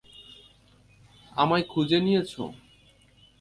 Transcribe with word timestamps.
আমায় 1.35 1.65
খুঁজে 1.69 1.99
নিয়েছো। 1.99 2.43